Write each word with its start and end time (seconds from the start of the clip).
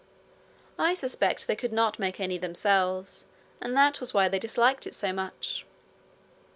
I 0.79 0.95
suspect 0.95 1.45
they 1.45 1.55
could 1.55 1.71
not 1.71 1.99
make 1.99 2.19
any 2.19 2.39
themselves, 2.39 3.27
and 3.61 3.77
that 3.77 3.99
was 3.99 4.15
why 4.15 4.29
they 4.29 4.39
disliked 4.39 4.87
it 4.87 4.95
so 4.95 5.13
much. 5.13 5.63